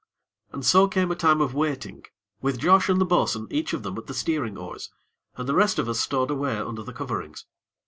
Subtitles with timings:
[0.51, 2.03] And so came a time of waiting,
[2.41, 4.89] with Josh and the bo'sun each of them at the steering oars,
[5.37, 7.45] and the rest of us stowed away under the coverings.